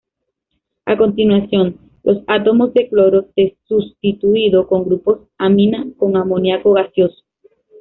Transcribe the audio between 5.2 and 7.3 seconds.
amina con amoniaco gaseoso.